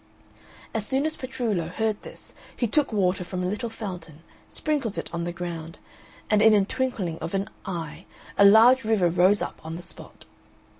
[0.73, 5.13] As soon as Petrullo heard this he took water from a little fountain, sprinkled it
[5.13, 5.77] on the ground,
[6.27, 10.25] and in an twinkling of an eye a large river rose up on the spot.